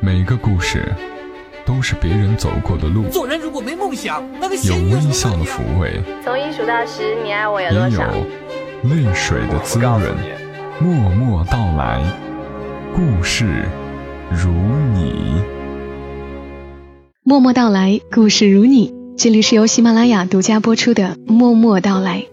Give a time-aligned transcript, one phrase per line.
[0.00, 0.94] 每个故事
[1.64, 8.04] 都是别人走过的路，做人如果没梦想，那个有微笑的抚慰，从一数到十，你爱我有也有多少？
[8.84, 10.00] 泪水的滋润。
[10.78, 12.02] 默默到来，
[12.94, 13.64] 故事
[14.30, 14.50] 如
[14.94, 15.42] 你。
[17.24, 18.94] 默默到来，故事如你。
[19.16, 22.26] 这里是由喜马拉雅独家播出的《默默到来》，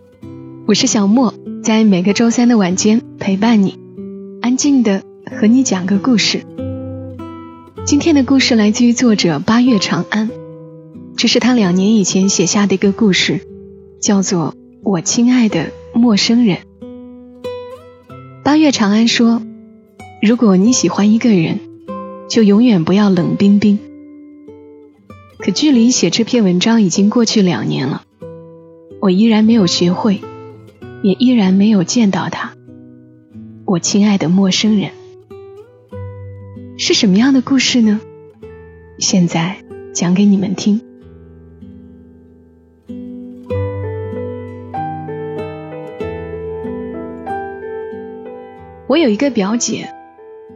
[0.67, 1.33] 我是小莫，
[1.63, 3.79] 在每个周三的晚间陪伴你，
[4.41, 5.01] 安静的
[5.39, 6.45] 和你讲个故事。
[7.85, 10.29] 今天的故事来自于作者八月长安，
[11.17, 13.41] 这是他两年以前写下的一个故事，
[14.01, 16.57] 叫做《我亲爱的陌生人》。
[18.41, 19.41] 八月长安说
[20.23, 21.59] ：“如果你喜欢一个人，
[22.29, 23.77] 就永远不要冷冰冰。”
[25.37, 28.03] 可距离写这篇文章已经过去两年了，
[29.01, 30.21] 我依然没有学会，
[31.01, 32.53] 也依然没有见到他。
[33.65, 34.91] 我亲爱的陌生人，
[36.85, 38.01] 是什么样的故事呢？
[38.99, 39.55] 现在
[39.93, 40.81] 讲给你们听。
[48.85, 49.93] 我有一个表姐，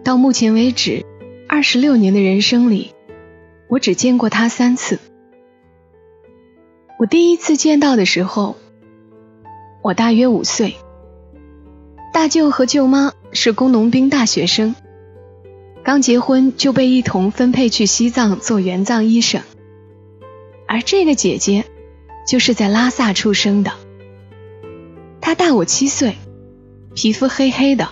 [0.03, 1.05] 到目前为止，
[1.47, 2.91] 二十六年的人生里。
[3.69, 4.99] 我只见过她三次。
[6.99, 8.57] 我第一次见到的时候，
[9.81, 10.75] 我大约五岁。
[12.13, 14.75] 大舅和舅妈是工农兵大学生，
[15.87, 19.41] 刚结婚就被一同分配去西藏做援藏医生。
[20.67, 21.63] 而这个姐姐
[22.27, 23.71] 就是在拉萨出生的。
[25.21, 26.17] 她大我七岁，
[26.93, 27.87] 皮肤黑黑的，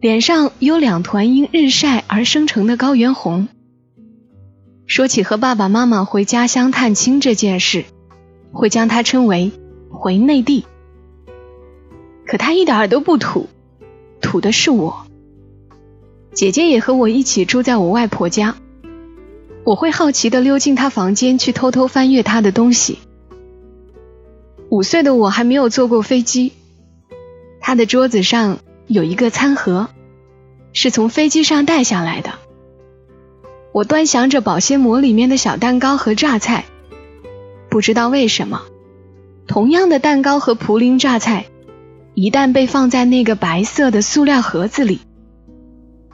[0.00, 3.46] 脸上有两团因日晒而生成的高原红。
[4.88, 7.84] 说起和爸爸妈妈回家乡探亲这件事，
[8.50, 9.52] 会将它称为
[9.88, 10.64] 回内地。
[12.26, 13.48] 可他一点儿都不土，
[14.20, 15.05] 土的是我。
[16.36, 18.56] 姐姐也和我一起住在我外婆家，
[19.64, 22.98] 我会好奇的溜进她房间去偷偷翻阅她的东西。
[24.68, 26.52] 五岁的我还没有坐过飞机，
[27.58, 29.88] 她的桌子上有一个餐盒，
[30.74, 32.34] 是从飞机上带下来的。
[33.72, 36.66] 我端详着保鲜膜里面的小蛋糕和榨菜，
[37.70, 38.60] 不知道为什么，
[39.46, 41.46] 同样的蛋糕和涪陵榨菜，
[42.12, 45.00] 一旦被放在那个白色的塑料盒子里，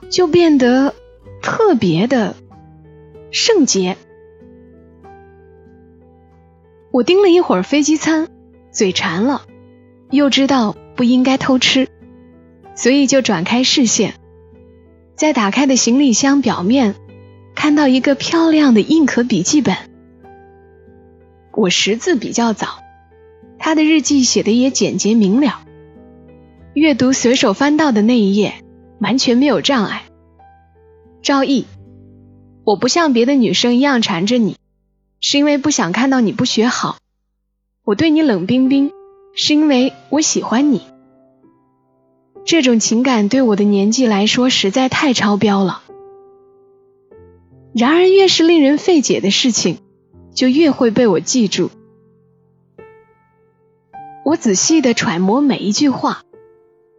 [0.09, 0.93] 就变得
[1.41, 2.35] 特别的
[3.31, 3.97] 圣洁。
[6.91, 8.29] 我盯了一会儿飞机餐，
[8.71, 9.45] 嘴馋了，
[10.11, 11.87] 又知道不应该偷吃，
[12.75, 14.13] 所以就转开视线，
[15.15, 16.95] 在打开的行李箱表面。
[17.55, 19.77] 看到一个漂亮的硬壳笔记本，
[21.53, 22.79] 我识字比较早，
[23.59, 25.61] 他的日记写的也简洁明了，
[26.73, 28.62] 阅读随手翻到的那一页
[29.03, 30.05] 完全没有障碍。
[31.21, 31.65] 赵毅，
[32.63, 34.55] 我不像别的女生一样缠着你，
[35.19, 36.95] 是因为不想看到你不学好；
[37.83, 38.91] 我对你冷冰冰，
[39.35, 40.81] 是因为我喜欢你。
[42.45, 45.81] 这种情感对我的年纪来说实在太超标了。
[47.73, 49.79] 然而，越是令人费解的事情，
[50.33, 51.71] 就越会被我记住。
[54.23, 56.23] 我仔细的揣摩每一句话，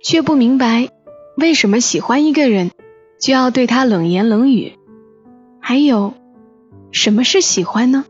[0.02, 0.90] 却不明白
[1.36, 2.70] 为什么喜欢一个人
[3.20, 4.74] 就要对他冷言冷语。
[5.60, 6.14] 还有，
[6.92, 8.04] 什么是喜欢呢？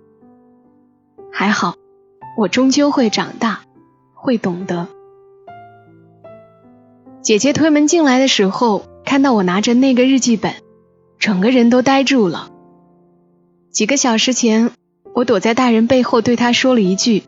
[1.33, 1.77] 还好，
[2.37, 3.63] 我终究会长大，
[4.15, 4.89] 会懂得。
[7.23, 10.53] 姐姐推门进来的时候，看到我拿着那个日记本，
[11.19, 12.51] 整个人都呆住了。
[13.71, 14.71] 几个小时前，
[15.15, 17.23] 我躲在大人背后对他说了一句：“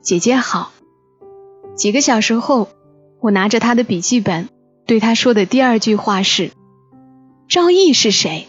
[0.00, 0.72] 姐姐好。”
[1.74, 2.68] 几个小时后，
[3.20, 4.48] 我拿着他的笔记本
[4.90, 6.50] 对他说的第二句话是
[7.48, 8.48] ：“赵毅是谁？”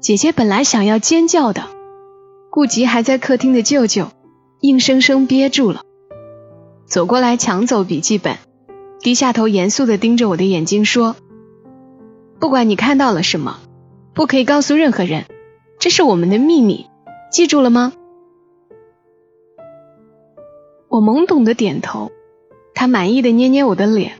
[0.00, 1.64] 姐姐本来想要尖叫的，
[2.50, 4.06] 顾及还在客厅的舅舅，
[4.62, 5.82] 硬生生憋住了，
[6.86, 8.38] 走过来抢走笔记本，
[9.00, 11.16] 低下头严肃的盯着我的眼睛说
[12.40, 13.58] ：“不管你看到了什么，
[14.14, 15.26] 不可以告诉任何人。”
[15.80, 16.86] 这是我们的秘密，
[17.30, 17.92] 记住了吗？
[20.88, 22.10] 我懵懂的点头，
[22.72, 24.12] 他满意的捏捏我的脸，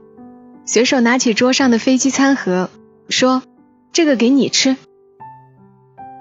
[0.64, 2.70] 随手拿起桌上的飞机餐盒，
[3.09, 3.43] 说
[3.93, 4.76] ：“这个给你吃。”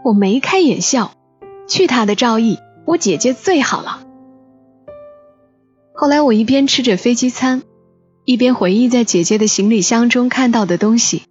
[0.03, 1.13] 我眉开眼笑，
[1.67, 4.03] 去他的赵毅，我姐姐最好了。
[5.93, 7.61] 后来我一边吃着飞机餐，
[8.25, 11.21] 一边回忆在姐姐的行李箱中看到的东西，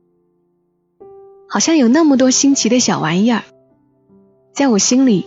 [1.49, 3.43] 好像有那么多新奇的小玩意儿。
[4.55, 5.27] 在我心里，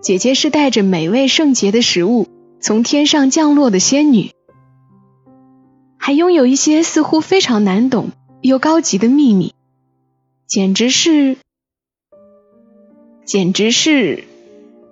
[0.00, 2.28] 姐姐是带着美味圣洁的食物
[2.60, 4.30] 从天上降落的仙女，
[6.06, 8.10] 还拥有一些似乎非常难懂
[8.40, 9.54] 又高级的秘密，
[10.46, 11.36] 简直是，
[13.24, 14.22] 简直是……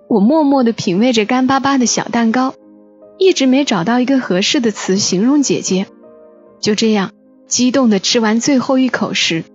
[0.09, 2.53] 我默默地品味着干巴巴的小蛋糕，
[3.17, 5.87] 一直没找到一个合适的词形容姐姐。
[6.59, 7.13] 就这样，
[7.47, 9.45] 激动地吃完最后一口时，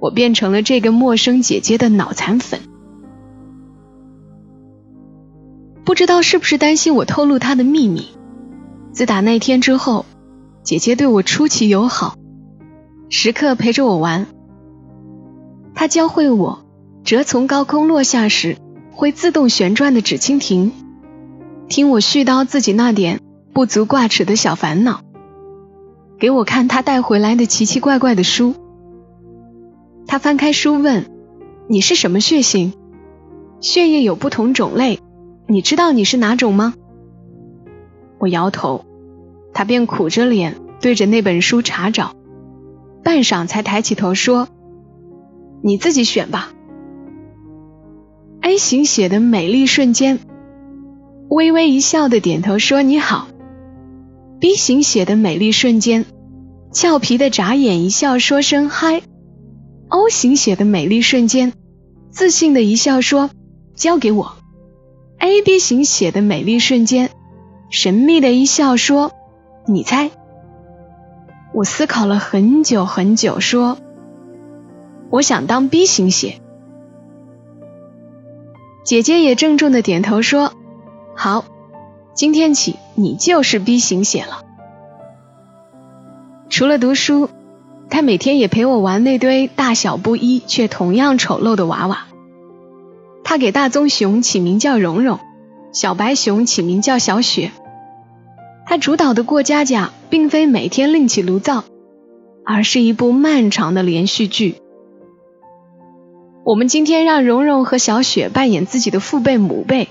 [0.00, 2.60] 我变成了这个陌生姐姐的脑残粉。
[5.84, 8.06] 不知道是不是担心我透露她的秘密，
[8.92, 10.06] 自打那天之后，
[10.66, 12.16] 姐姐对我出奇友好，
[13.08, 14.26] 时刻陪着我玩。
[15.76, 16.66] 她教会我，
[17.04, 18.56] 折从高空落下时
[18.90, 20.72] 会自动旋转的纸蜻蜓，
[21.68, 23.20] 听我絮叨自己那点
[23.52, 25.02] 不足挂齿的小烦恼，
[26.18, 28.56] 给我看她带回来的奇奇怪怪的书。
[30.08, 31.06] 她翻开书问
[31.70, 32.72] ：“你是什么血型？
[33.60, 34.98] 血液有不同种类。”
[35.46, 36.74] 你知道你是哪种吗？
[38.18, 38.84] 我摇头，
[39.56, 42.14] 他便苦着脸对着那本书查找，
[43.02, 44.48] 半晌才抬起头说
[45.64, 46.52] ：“你自己选吧。
[48.42, 50.18] ”A 型血的美丽瞬间，
[51.30, 53.28] 微微一笑的点头说：“你好。
[54.38, 56.04] ”B 型血的美丽瞬间，
[56.70, 59.00] 俏皮的眨眼一笑说声“嗨”。
[59.88, 61.54] O 型血的美丽瞬间，
[62.10, 63.30] 自信的一笑说
[63.74, 64.36] ：“交给我。”
[65.16, 67.08] A B 型血的美丽瞬间，
[67.70, 69.12] 神秘的一笑说
[69.66, 70.10] ：“你猜。”
[71.52, 73.78] 我思考了很久很久，说
[75.10, 76.40] ：“我想当 B 型血。”
[78.84, 80.52] 姐姐也郑重的点头说
[81.16, 81.44] ：“好，
[82.14, 84.44] 今天起你就是 B 型血了。”
[86.50, 87.30] 除了读书，
[87.90, 92.06] 她每天也陪我玩那堆大小不一却同样丑陋的娃娃。
[93.24, 95.18] 他给大棕熊起名叫蓉蓉，
[95.72, 97.50] 小白熊起名叫小雪。
[98.68, 101.62] 他主导的过家家，并非每天另起炉灶，
[102.44, 104.56] 而是一部漫长的连续剧。
[106.44, 109.88] 我们今天让蓉蓉和小雪扮演自己的父辈母辈，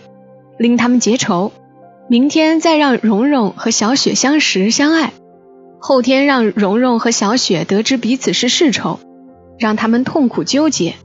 [0.57, 1.51] 令他们结仇；
[2.09, 5.11] 明天再让蓉蓉和小雪相识相爱；
[5.79, 8.99] 后天让蓉蓉和小雪得知彼此是世仇，
[9.57, 10.95] 让他们痛苦纠结。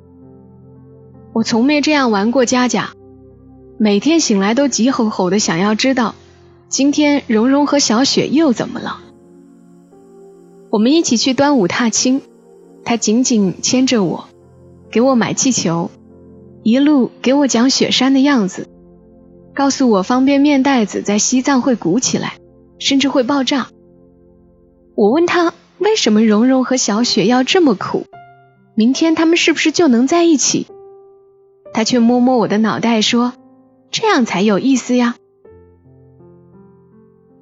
[1.32, 2.90] 我从没这样玩过家家，
[3.78, 6.16] 每天醒来都急吼吼的想要知道，
[6.70, 9.00] 今天蓉蓉和小雪又怎么了。
[10.70, 12.22] 我们一起去端午踏青，
[12.84, 14.28] 他紧紧牵着我，
[14.92, 15.90] 给我买气球，
[16.62, 18.68] 一路给我讲雪山的样子，
[19.52, 22.34] 告诉我方便面袋子在西藏会鼓起来，
[22.78, 23.66] 甚至会爆炸。
[24.94, 28.04] 我问他为什么蓉蓉和小雪要这么苦，
[28.76, 30.68] 明天他们是不是就能在一起？
[31.74, 33.32] 他却摸摸我的脑袋说
[33.90, 35.16] ：“这样才有意思呀。”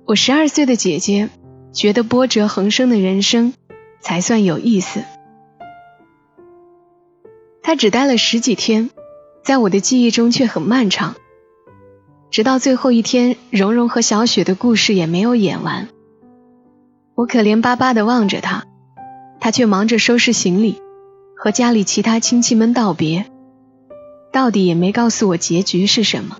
[0.08, 1.28] 我十二岁的姐姐
[1.70, 3.52] 觉得波折横生的人生
[4.00, 5.04] 才算有意思。
[7.62, 8.88] 她只待了十几天，
[9.44, 11.16] 在我的记忆中却很漫长。
[12.30, 15.90] 直到最后一天，蓉蓉和小雪的故事也没有演完。
[17.14, 18.64] 我可怜巴巴地望着她，
[19.40, 20.80] 她却忙着收拾行李，
[21.36, 23.26] 和家里其他亲戚们道别。
[24.32, 26.38] 到底也没告诉我结局是什么。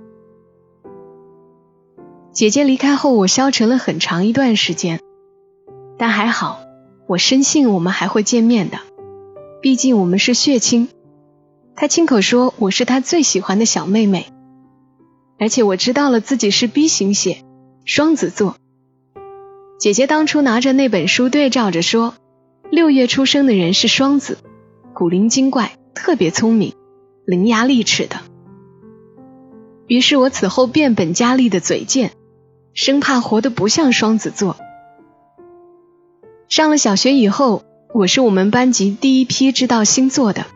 [2.38, 5.00] 姐姐离开后，我消沉了很长一段时间，
[5.98, 6.60] 但还好，
[7.08, 8.78] 我深信我们还会见面的，
[9.60, 10.88] 毕竟我们是血亲。
[11.74, 14.26] 她亲口说我是她最喜欢的小妹妹，
[15.40, 17.38] 而且我知道了自己是 B 型血，
[17.84, 18.54] 双子座。
[19.80, 22.14] 姐姐当初拿着那本书对照着说，
[22.70, 24.38] 六月出生的人是双子，
[24.94, 26.72] 古灵精怪，特别聪明。
[27.26, 28.20] 伶牙俐齿的，
[29.88, 32.12] 于是我此后变本加厉的嘴贱，
[32.78, 34.56] 生怕活得不像双子座。
[36.48, 40.46] 上了小学以后，我是我们班级第一批知道星座的，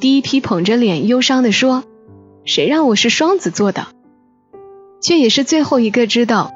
[0.00, 1.84] 第一批捧着脸忧伤的说
[2.46, 3.88] ：“谁让我是双子座的？”
[5.02, 6.54] 却也是最后一个知道，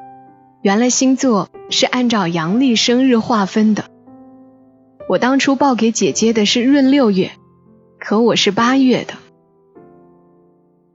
[0.63, 3.85] 原来星座是按照阳历生日划分的。
[5.07, 7.29] 我当初报给姐姐的是闰六月，
[7.99, 9.13] 可我是八月的。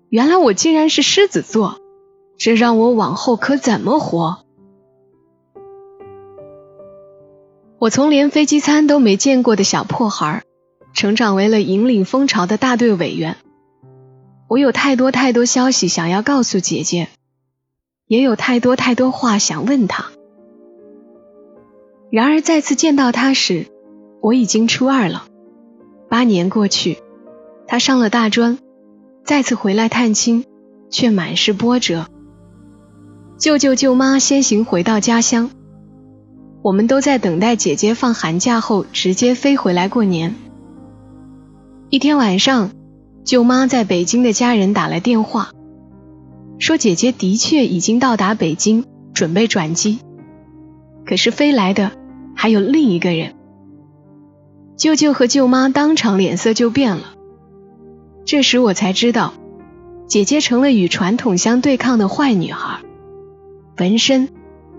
[0.08, 1.78] 原来我竟然是狮子座，
[2.44, 4.44] 这让我往后可怎么活？
[7.78, 10.42] 我从连飞机餐都没见过的小破孩，
[10.92, 13.36] 成长为了引领风潮的大队委员。
[14.48, 17.06] 我有太多太多消息想要告诉姐姐，
[18.08, 20.06] 也有太多太多话想问她。
[22.10, 23.68] 然而再次见到她时，
[24.20, 25.26] 我已经初二了。
[26.08, 26.98] 八年过去，
[27.68, 28.58] 她上了大专。
[29.24, 30.44] 再次回来探亲，
[30.90, 32.06] 却满是波折。
[33.42, 35.50] 舅舅舅妈先行回到家乡，
[36.62, 40.36] 我们都在等待姐姐放寒假后直接飞回来过年。
[41.90, 42.70] 一天晚上，
[43.24, 45.50] 舅妈在北京的家人打来电话，
[46.60, 49.98] 说姐姐的确已经到达北京，准备转机。
[51.04, 51.90] 可是飞来的
[52.36, 53.34] 还有另一个人。
[54.76, 57.14] 舅舅和舅妈当场脸色就变了。
[58.24, 59.34] 这时我才知道，
[60.06, 62.78] 姐姐成了与传统相对抗的坏女孩，
[63.78, 64.28] 纹身、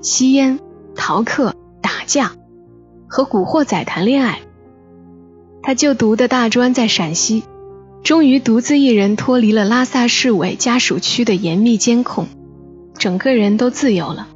[0.02, 0.60] 吸烟、
[0.96, 2.34] 逃课、打架，
[3.08, 4.42] 和古惑仔谈恋爱。
[5.62, 7.44] 他就读的大专在陕西，
[8.04, 12.28] 终于独自一人脱离了拉萨市委家属区的严密监控，
[12.98, 14.28] 整个人都自由了。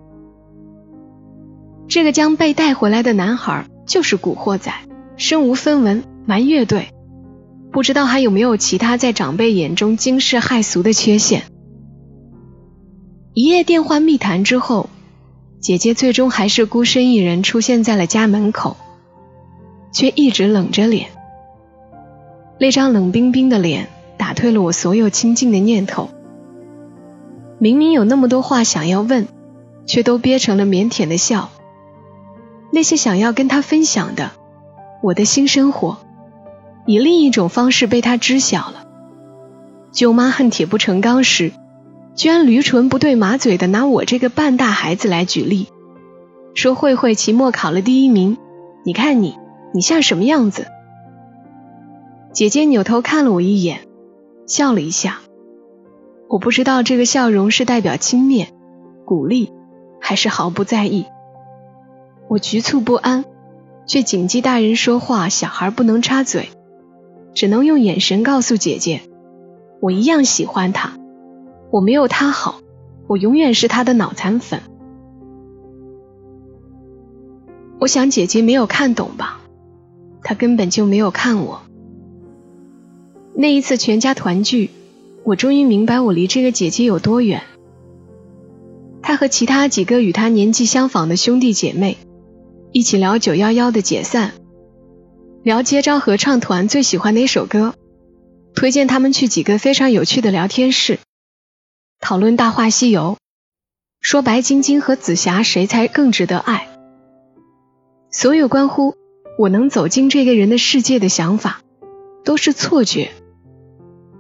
[1.87, 4.73] 这个将被带回来的男孩就是古惑仔，
[5.17, 6.89] 身无分文，玩乐队。
[7.71, 11.43] 不知道还有没有其他在长辈眼中惊世骇俗的缺陷？
[13.39, 14.89] 一夜电话密谈之后，
[15.59, 18.77] 姐姐最终还是孤身一人出现在了家门口，
[19.91, 21.09] 却一直冷着脸。
[22.57, 26.09] 那张冷冰冰的脸打退了我所有亲近的念头。
[27.59, 29.27] 明明有那么多话想要问，
[29.85, 31.51] 却都憋成了腼腆的笑。
[32.71, 34.31] 那些想要跟他分享的，
[35.03, 35.99] 我的新生活。
[36.87, 38.87] 以另一种方式被他知晓了。
[39.91, 41.51] 舅妈恨铁不成钢时，
[42.17, 45.67] 居然驴唇不对马嘴的拿我这个半大孩子来举例，
[46.55, 48.37] 说慧慧期末考了第一名，
[48.83, 49.37] 你看你，
[49.71, 50.65] 你像什么样子？
[52.33, 53.81] 姐姐扭头看了我一眼，
[54.47, 55.19] 笑了一下。
[56.27, 58.47] 我不知道这个笑容是代表轻蔑、
[59.05, 59.53] 鼓励，
[60.01, 61.05] 还是毫不在意。
[62.27, 63.25] 我局促不安，
[63.85, 66.49] 却谨记大人说话，小孩不能插嘴。
[67.35, 69.01] 只能用眼神告诉姐姐，
[69.79, 70.97] 我一样喜欢他，
[71.69, 72.61] 我没有他好，
[73.07, 74.61] 我永远是他的脑残粉。
[77.79, 79.41] 我想姐姐没有看懂吧，
[80.23, 81.61] 她根本就没有看我。
[83.35, 84.71] 那一次全家团聚，
[85.23, 87.43] 我终于明白我离这个姐姐有多远。
[89.01, 91.97] 她和其他几个与她年纪相仿的兄弟姐妹
[92.71, 94.33] 一起聊九幺幺的解散。
[95.43, 97.75] 聊接招合唱团最喜欢哪首歌，
[98.53, 100.99] 推荐他们去几个非常有趣的聊天室，
[101.99, 103.17] 讨论《大话西游》，
[104.01, 106.69] 说白晶晶和紫霞谁才更值得爱。
[108.11, 108.95] 所有关乎
[109.37, 111.61] 我能走进这个人的世界的想法，
[112.23, 113.11] 都是错觉。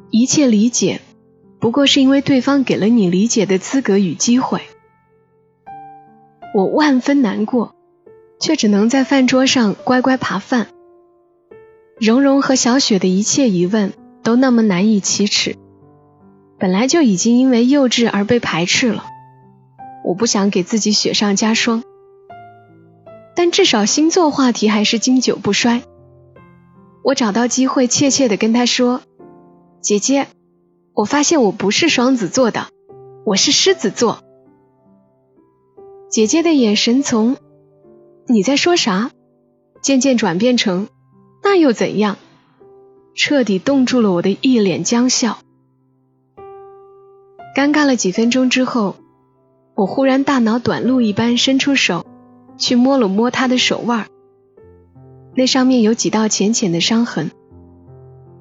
[0.09, 1.01] 一切理解，
[1.59, 4.61] 不过是因为对方给了你理解的资格与机会。
[6.53, 7.75] 我万分难过，
[8.39, 10.67] 却只能在饭桌上乖乖扒饭。
[11.99, 13.93] 蓉蓉和小雪的一切疑问
[14.23, 15.55] 都那么难以启齿，
[16.59, 19.05] 本来就已经因为幼稚而被排斥了，
[20.03, 21.83] 我不想给自己雪上加霜。
[23.35, 25.83] 但至少星座话题还是经久不衰。
[27.03, 29.01] 我找到机会怯怯地跟他说
[29.79, 30.27] ：“姐姐，
[30.93, 32.67] 我发现我不是双子座的，
[33.23, 34.23] 我是狮子座。”
[36.09, 37.37] 姐姐的眼神从
[38.27, 39.11] “你在说啥”
[39.81, 40.87] 渐渐转变成。
[41.43, 42.17] 那又怎样？
[43.15, 45.37] 彻底冻住了我的一脸僵笑。
[47.57, 48.97] 尴尬了几分钟之后，
[49.73, 52.05] 我忽然大脑短路一般伸出手，
[52.55, 54.05] 去摸了摸他的手腕，
[55.33, 57.31] 那上面有几道浅浅的伤痕。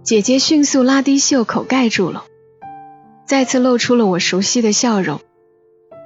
[0.03, 2.25] 姐姐迅速拉低袖口盖住了，
[3.25, 5.21] 再次露出了我熟悉的笑容，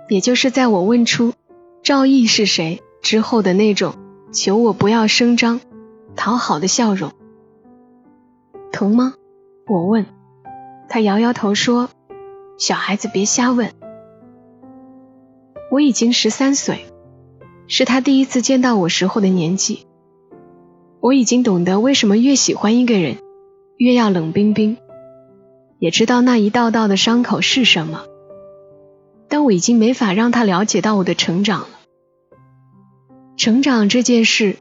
[0.08, 1.32] 也就是在我问出
[1.82, 3.96] 赵毅是谁之后的那种
[4.30, 5.60] 求我不要声张。
[6.14, 7.10] 讨好的笑容，
[8.70, 9.14] 疼吗？
[9.66, 10.06] 我问。
[10.88, 11.90] 他摇摇头说
[12.60, 13.72] ：“小孩子别瞎问。”
[15.72, 16.84] 我已经十三岁，
[17.66, 19.86] 是他第一次见到我时候的年纪。
[21.00, 23.16] 我已经懂得为什么越喜欢一个人，
[23.76, 24.76] 越要冷冰冰，
[25.80, 28.04] 也知道那一道道的伤口是什么。
[29.28, 31.68] 但我已经没法让他了解到我的成长了。
[33.36, 34.58] 成长这件事。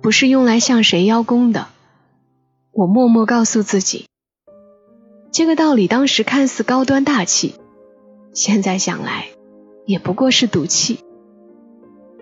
[0.00, 1.68] 不是用来向谁邀功的，
[2.72, 4.08] 我默默告诉自己，
[5.32, 7.54] 这个道理当时看似高端大气，
[8.34, 9.28] 现在想来
[9.86, 10.98] 也不过是赌气。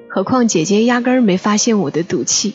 [0.09, 2.55] 何况姐姐压根儿没发现我的赌气。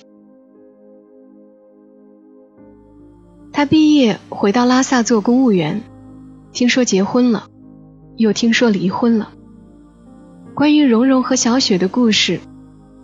[3.51, 5.83] 她毕业回到拉萨做公务员，
[6.53, 7.49] 听说结婚了，
[8.15, 9.33] 又听说离婚了。
[10.53, 12.39] 关于蓉蓉和小雪的故事，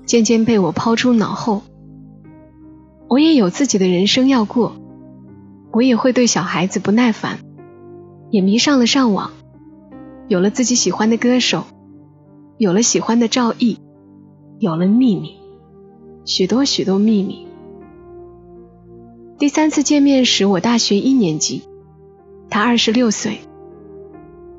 [0.06, 1.64] 渐渐被我抛出脑后。
[3.10, 4.81] 我也有自己的人生要过，
[5.74, 7.40] 我也会对小孩子不耐烦，
[8.30, 9.32] 也迷上了上网，
[10.28, 11.64] 有了自己喜欢的歌手，
[12.58, 13.80] 有了喜欢的赵毅，
[14.60, 15.36] 有了秘密，
[16.26, 17.48] 许多许多秘密。
[19.38, 21.64] 第三次见面时，我大学一年级，
[22.50, 23.40] 他二十六岁，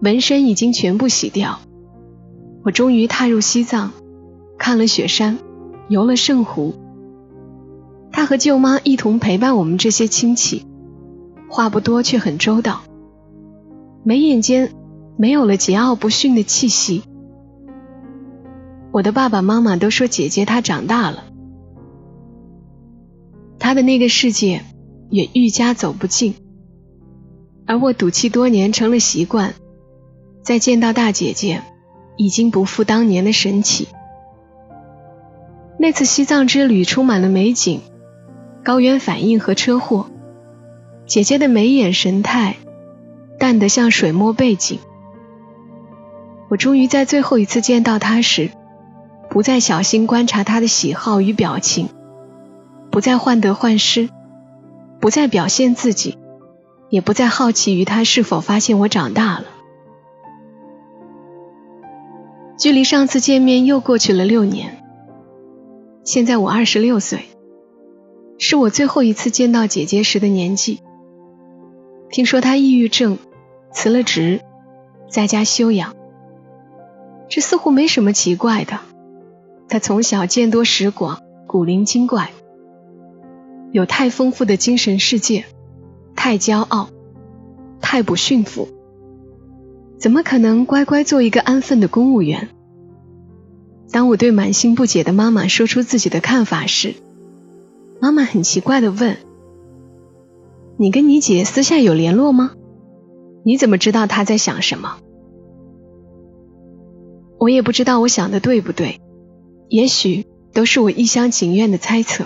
[0.00, 1.60] 纹身已经全部洗掉。
[2.64, 3.92] 我终于踏入西藏，
[4.58, 5.38] 看了雪山，
[5.88, 6.74] 游了圣湖。
[8.10, 10.66] 他和舅妈一同陪伴我们这些亲戚，
[11.52, 12.80] 话不多却很周到，
[14.04, 14.72] 眉眼间
[15.18, 17.02] 没有了桀骜不驯的气息。
[18.90, 21.24] 我的爸爸妈妈都说姐姐她长大了，
[23.58, 24.62] 她的那个世界。
[25.10, 26.36] 也愈加走不进，
[27.66, 29.52] 而我赌气多年成了习惯，
[30.42, 31.60] 再见到大姐姐，
[32.16, 33.88] 已经不复当年的神奇。
[35.78, 37.82] 那次西藏之旅充满了美景、
[38.64, 40.06] 高原反应和车祸，
[41.06, 42.56] 姐姐的眉眼神态
[43.38, 44.78] 淡得像水墨背景。
[46.48, 48.50] 我终于在最后一次见到她时，
[49.30, 51.88] 不再小心观察她的喜好与表情，
[52.90, 54.08] 不再患得患失。
[55.00, 56.16] 不再表现自己，
[56.88, 59.46] 也不再好奇于他是否发现我长大了。
[62.56, 64.80] 距离上次见面又过去了六年，
[66.04, 67.24] 现在我二十六岁，
[68.38, 70.80] 是我最后一次见到姐姐时的年纪。
[72.12, 73.16] 听说他抑郁症，
[73.72, 74.42] 辞了职，
[75.08, 75.96] 在家休养。
[77.30, 78.80] 这似乎没什么奇怪的，
[79.66, 82.30] 他从小见多识广，古灵精怪。
[83.70, 85.46] 有太丰富的精神世界，
[86.14, 86.90] 太骄傲，
[87.80, 88.68] 太不驯服，
[89.98, 92.50] 怎么可能乖乖做一个安分的公务员？
[93.90, 96.94] 当我对满心不解的妈妈说出自己的看法时，
[98.02, 99.16] 妈妈很奇怪的问
[100.82, 102.56] ：“你跟你姐私下有联络吗？
[103.44, 104.98] 你怎么知道她在想什么？”
[107.38, 109.00] 我也不知道我想的对不对，
[109.68, 112.24] 也许都是我一厢情愿的猜测。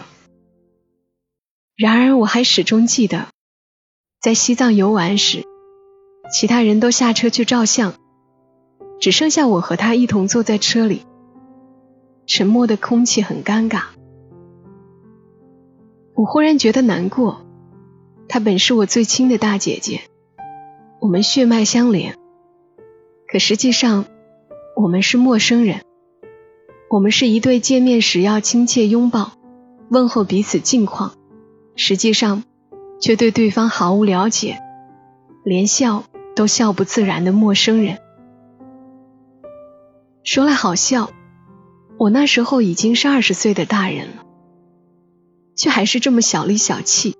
[1.76, 3.26] 然而，我还始终记得，
[4.22, 5.44] 在西藏游玩时，
[6.32, 7.92] 其他人都下车去照相，
[8.98, 11.02] 只剩下我和他一同坐在车里。
[12.24, 13.82] 沉默的空气很尴尬。
[16.14, 17.42] 我忽然觉得难过。
[18.28, 20.02] 她本是我最亲的大姐姐，
[21.00, 22.16] 我们血脉相连，
[23.28, 24.04] 可实际上，
[24.74, 25.80] 我们是陌生人。
[26.88, 29.32] 我们是一对见面时要亲切拥抱，
[29.90, 31.14] 问候彼此近况。
[31.74, 32.44] 实际上，
[33.00, 34.58] 却对对方毫无了解，
[35.44, 37.98] 连笑都笑不自然的陌生人。
[40.22, 41.10] 说来好笑，
[41.98, 44.24] 我那时候已经是二十岁的大人了，
[45.54, 47.16] 却还是这么小里小气。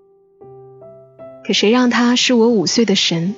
[1.46, 3.36] 可谁让他是我五岁的神？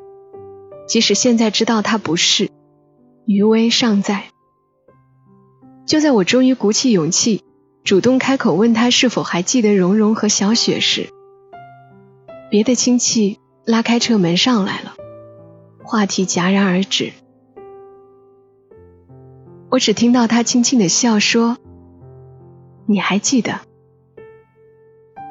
[0.87, 2.49] 即使现在知道他不是，
[3.27, 4.25] 余威尚在。
[5.85, 7.45] 就在我终于鼓起勇气。
[7.85, 11.09] 主动开口问他是否还记得蓉蓉和小雪时，
[12.51, 14.95] 别的亲戚拉开车门上来了，
[15.83, 17.13] 话题戛然而止。
[19.71, 21.57] 我只听到他轻轻的笑说
[22.85, 23.61] ：“你还记得？”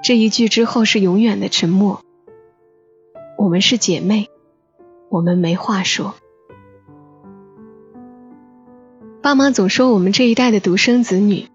[0.04, 2.02] 这一句之后是永远的沉默。
[3.38, 4.30] 我们是姐妹，
[5.10, 6.15] 我们没话说。
[9.21, 11.47] 爸妈总说我们这一代的独生子女。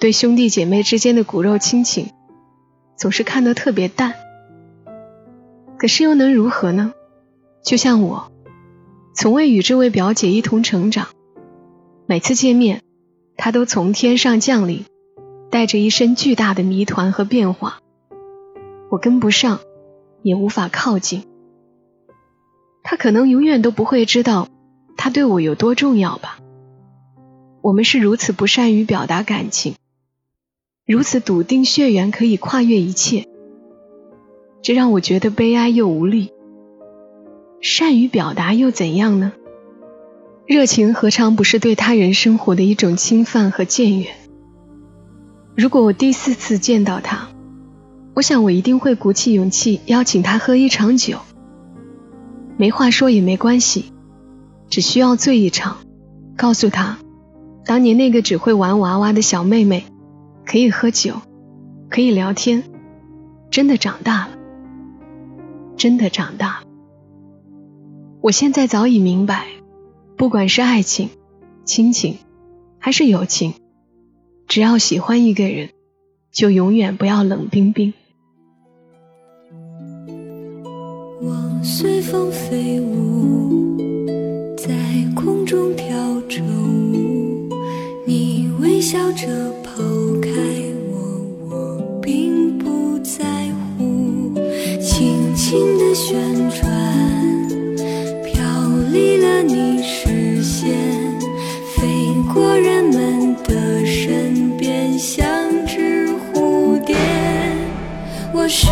[0.00, 2.08] 对兄弟姐妹之间的骨肉亲情，
[2.96, 4.14] 总是看得特别淡。
[5.78, 6.92] 可是又能如何呢？
[7.62, 8.32] 就像我，
[9.14, 11.08] 从未与这位表姐一同成长，
[12.06, 12.82] 每次见面，
[13.36, 14.86] 她都从天上降临，
[15.50, 17.78] 带着一身巨大的谜团和变化，
[18.90, 19.60] 我跟不上，
[20.22, 21.24] 也无法靠近。
[22.82, 24.48] 他可能永远都不会知道，
[24.96, 26.38] 他对我有多重要吧。
[27.60, 29.74] 我们是如此不善于表达感情。
[30.84, 33.26] 如此笃定，血缘可以跨越一切，
[34.62, 36.32] 这让我觉得悲哀又无力。
[37.60, 39.32] 善于表达又怎样呢？
[40.44, 44.10] 热情何尝不是对他人生活的一种侵犯和僭越？
[45.56, 47.28] 如果我第四次见到他，
[48.14, 51.18] 我想我一定会鼓起勇气邀请他喝一场酒。
[52.56, 53.92] 没话说也没关系，
[54.68, 55.78] 只需要醉一场，
[56.36, 56.98] 告诉他，
[57.64, 59.84] 当年那个只会玩娃娃的小妹妹。
[60.44, 61.14] 可以喝酒，
[61.88, 62.64] 可以聊天，
[63.48, 64.32] 真的长大了，
[65.76, 66.66] 真的长大了。
[68.20, 69.46] 我现在早已明白，
[70.16, 71.10] 不管是爱情、
[71.64, 72.18] 亲情，
[72.78, 73.54] 还是友情，
[74.48, 75.70] 只要喜欢一个人，
[76.32, 77.94] 就永远不要冷冰冰。
[81.64, 83.76] 随风飞舞，
[84.56, 84.68] 在
[85.14, 85.86] 空中跳
[86.28, 87.48] 着舞。
[88.04, 89.28] 你微笑着
[89.62, 89.80] 抛
[90.20, 90.28] 开
[90.90, 93.24] 我，我并不在
[93.78, 94.34] 乎。
[94.80, 96.18] 轻轻地旋
[96.50, 96.68] 转，
[98.24, 98.42] 飘
[98.92, 100.76] 离了你视线，
[101.76, 101.86] 飞
[102.34, 105.24] 过人们的身边，像
[105.64, 106.96] 只蝴蝶。
[108.34, 108.66] 我是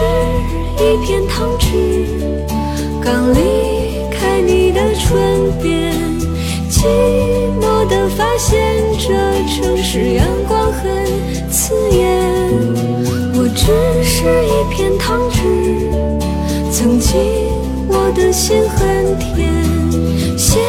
[0.78, 2.49] 一片糖纸。
[3.02, 3.38] 刚离
[4.10, 5.92] 开你的唇边，
[6.70, 6.84] 寂
[7.60, 9.08] 寞的发现这
[9.48, 12.30] 城市阳光很刺眼。
[13.34, 13.72] 我只
[14.04, 15.38] 是一片糖纸，
[16.70, 17.18] 曾经
[17.88, 19.50] 我的心很甜，
[20.36, 20.60] 现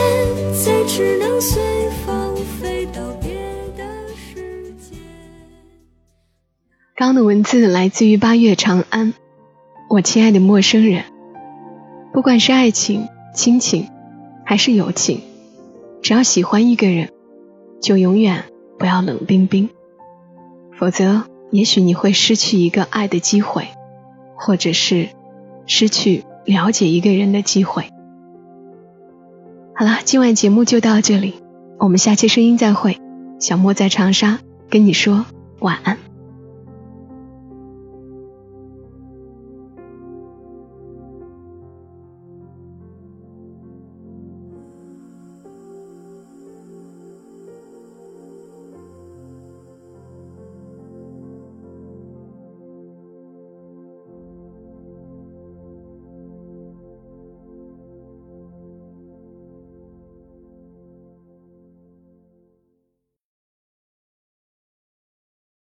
[0.53, 1.61] 在只能随
[2.05, 3.31] 风飞到别
[3.75, 3.83] 的
[4.15, 4.95] 世界。
[6.95, 9.13] 刚的文字来自于八月长安。
[9.89, 11.03] 我亲爱的陌生人，
[12.13, 13.87] 不管是爱情、亲情，
[14.45, 15.21] 还是友情，
[16.01, 17.09] 只要喜欢一个人，
[17.81, 18.43] 就永远
[18.77, 19.69] 不要冷冰冰，
[20.77, 23.67] 否则，也许你会失去一个爱的机会，
[24.35, 25.07] 或者是
[25.65, 27.85] 失去了解一个人的机会。
[29.73, 31.35] 好了，今晚节目就到这里，
[31.79, 32.97] 我们下期声音再会。
[33.39, 35.25] 小莫在长沙跟你说
[35.59, 36.10] 晚安。